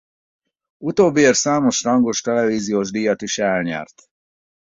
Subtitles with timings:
[0.77, 4.03] Utóbbiért számos rangos televíziós díjat is elnyert.